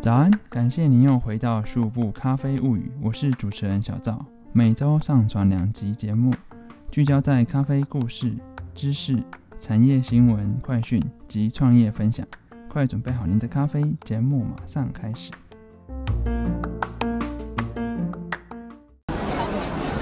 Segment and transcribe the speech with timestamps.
[0.00, 6.30] 早安，感谢您又回到数部咖啡物语，我是主持人小赵，每周上传两集节目，
[6.90, 8.36] 聚焦在咖啡故事、
[8.74, 9.18] 知识、
[9.58, 12.26] 产业新闻、快讯及创业分享。
[12.68, 15.30] 快准备好您的咖啡，节目马上开始。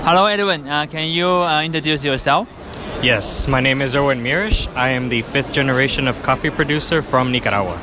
[0.02, 0.64] Hello, Edwin.
[0.64, 2.46] Uh, can you uh, introduce yourself?
[3.02, 4.68] Yes, my name is Erwin Mierisch.
[4.76, 7.76] I am the fifth generation of coffee producer from Nicaragua.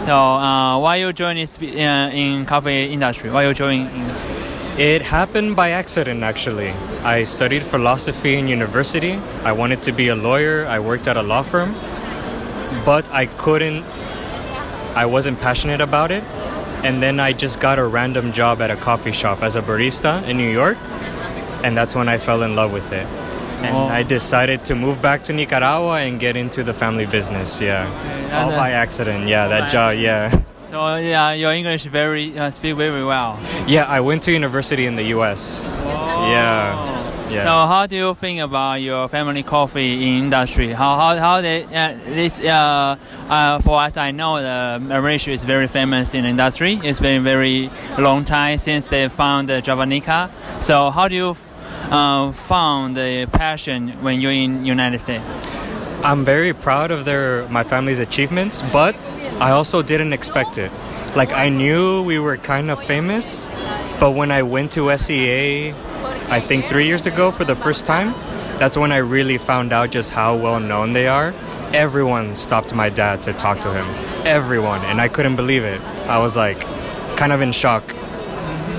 [0.00, 3.30] So, uh, why you join this, uh, in coffee industry?
[3.30, 3.88] Why you join?
[3.88, 4.12] In-
[4.78, 6.72] It happened by accident, actually.
[7.02, 9.18] I studied philosophy in university.
[9.42, 10.68] I wanted to be a lawyer.
[10.68, 11.74] I worked at a law firm,
[12.84, 13.84] but I couldn't.
[14.94, 16.22] I wasn't passionate about it,
[16.84, 20.22] and then I just got a random job at a coffee shop as a barista
[20.28, 20.78] in New York,
[21.64, 23.06] and that's when I fell in love with it.
[23.62, 23.88] And Oh.
[23.88, 27.60] I decided to move back to Nicaragua and get into the family business.
[27.60, 27.86] Yeah,
[28.32, 29.28] all uh, by accident.
[29.28, 29.96] Yeah, that job.
[29.98, 30.42] Yeah.
[30.68, 33.40] So, yeah, your English very uh, speak very well.
[33.66, 35.62] Yeah, I went to university in the U.S.
[35.64, 37.44] Yeah, yeah.
[37.44, 40.72] So how do you think about your family coffee industry?
[40.72, 42.96] How how how they uh, this uh,
[43.28, 46.78] uh for us I know the Mauricio is very famous in industry.
[46.82, 50.30] It's been very long time since they found the Javanica.
[50.60, 51.36] So how do you
[51.90, 55.24] uh, found the passion when you're in United States?
[56.04, 58.94] I'm very proud of their my family's achievements, but
[59.40, 60.70] I also didn't expect it.
[61.16, 63.46] Like I knew we were kind of famous,
[63.98, 65.74] but when I went to SCA,
[66.30, 68.14] I think three years ago for the first time,
[68.58, 71.34] that's when I really found out just how well known they are.
[71.72, 73.86] Everyone stopped my dad to talk to him.
[74.26, 75.80] Everyone, and I couldn't believe it.
[76.06, 76.60] I was like,
[77.16, 77.94] kind of in shock,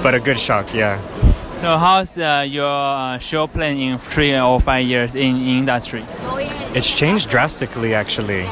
[0.01, 1.01] but a good shock, yeah.
[1.59, 6.05] So how's uh, your uh, show plan in three or five years in, in industry?
[6.73, 8.45] It's changed drastically, actually.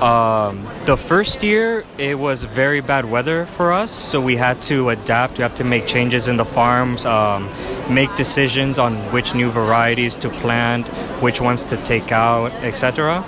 [0.00, 4.88] Um, the first year, it was very bad weather for us, so we had to
[4.88, 5.38] adapt.
[5.38, 7.48] We have to make changes in the farms, um,
[7.88, 10.88] make decisions on which new varieties to plant,
[11.22, 13.24] which ones to take out, etc.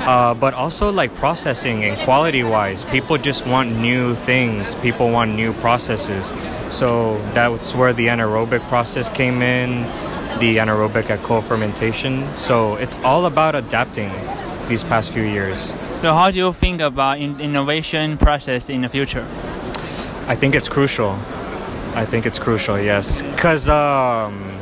[0.00, 5.34] Uh, but also, like processing and quality wise, people just want new things, people want
[5.34, 6.32] new processes.
[6.70, 9.82] So that's where the anaerobic process came in,
[10.38, 12.32] the anaerobic at co fermentation.
[12.32, 14.10] So it's all about adapting
[14.68, 15.74] these past few years.
[15.94, 19.26] So how do you think about in- innovation process in the future?
[20.26, 21.18] I think it's crucial.
[21.94, 23.22] I think it's crucial, yes.
[23.22, 24.57] Because um,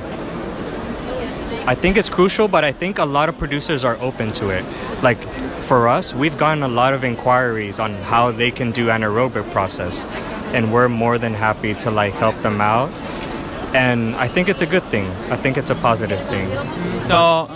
[1.66, 4.64] I think it's crucial, but I think a lot of producers are open to it.
[5.02, 5.18] Like
[5.62, 10.04] for us, we've gotten a lot of inquiries on how they can do anaerobic process,
[10.54, 12.90] and we're more than happy to like help them out.
[13.74, 15.10] And I think it's a good thing.
[15.30, 16.48] I think it's a positive thing.
[17.02, 17.50] So.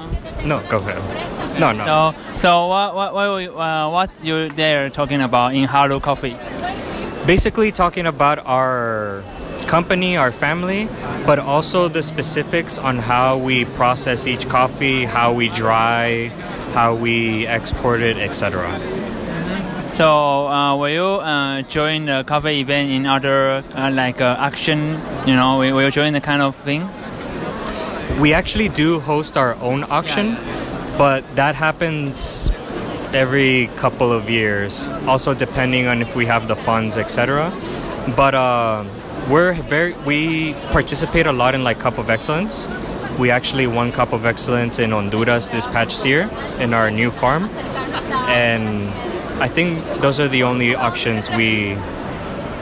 [0.44, 1.60] No, go ahead.
[1.60, 1.84] No, no.
[1.84, 6.36] So, so what, what, what, uh, what's you there talking about in Hello Coffee?
[7.26, 9.22] basically talking about our
[9.70, 10.88] company, our family,
[11.24, 16.26] but also the specifics on how we process each coffee, how we dry,
[16.74, 18.66] how we export it, etc.
[19.92, 25.00] So, uh, will you uh, join the coffee event in other uh, like uh, action?
[25.26, 26.90] You know, will will you join the kind of things?
[28.18, 30.36] We actually do host our own auction,
[30.98, 32.50] but that happens
[33.14, 37.50] every couple of years, also depending on if we have the funds, etc.
[38.16, 38.84] But uh,
[39.28, 42.68] we're very we participate a lot in like Cup of Excellence.
[43.18, 47.44] We actually won Cup of Excellence in Honduras this past year in our new farm,
[48.28, 48.88] and
[49.42, 51.76] I think those are the only auctions we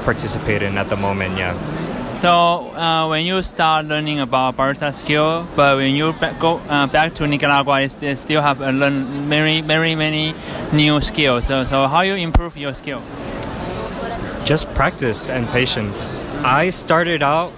[0.05, 1.37] participate in at the moment.
[1.37, 1.55] Yeah.
[2.19, 7.15] So, uh, when you start learning about barista skill, but when you go uh, back
[7.15, 10.35] to Nicaragua, you still have uh, learn very, very many
[10.73, 11.45] new skills.
[11.45, 13.03] So, so how you improve your skill?
[14.45, 16.19] Just practice and patience.
[16.45, 17.53] I started out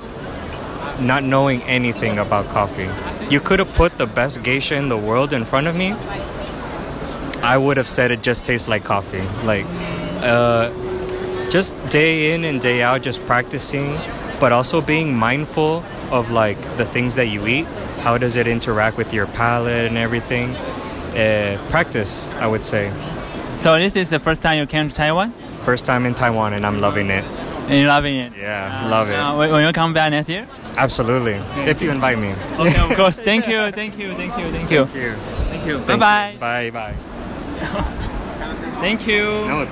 [1.00, 2.88] not knowing anything about coffee.
[3.30, 5.92] You could have put the best geisha in the world in front of me.
[7.42, 9.22] I would have said it just tastes like coffee.
[9.44, 9.66] Like,
[10.22, 10.70] uh,
[11.50, 13.98] just day in and day out, just practicing,
[14.38, 17.66] but also being mindful of like the things that you eat.
[18.00, 20.50] How does it interact with your palate and everything?
[21.14, 22.92] Uh, practice, I would say.
[23.60, 25.34] So, this is the first time you came to Taiwan.
[25.66, 27.22] First time in Taiwan, and I'm loving it.
[27.68, 28.32] And you're loving it.
[28.34, 29.16] Yeah, love it.
[29.16, 30.48] Uh, when when you come back next year?
[30.78, 31.34] Absolutely.
[31.68, 32.32] If you invite me.
[32.58, 33.20] Okay, of course.
[33.20, 35.14] Thank you, thank you, thank you, thank you, Thank you.
[35.50, 35.78] thank you.
[35.80, 36.36] Bye-bye.
[36.40, 36.94] Bye bye.
[38.80, 39.24] Thank you.
[39.46, 39.66] No,